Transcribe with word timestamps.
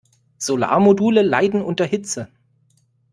Solarmodule 0.39 1.21
leiden 1.21 1.61
unter 1.61 1.85
Hitze. 1.85 2.27